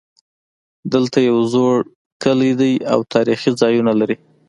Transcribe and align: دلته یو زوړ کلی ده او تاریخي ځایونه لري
دلته 0.93 1.17
یو 1.29 1.37
زوړ 1.53 1.75
کلی 2.23 2.51
ده 2.59 2.69
او 2.93 2.99
تاریخي 3.13 3.51
ځایونه 3.61 3.91
لري 3.99 4.15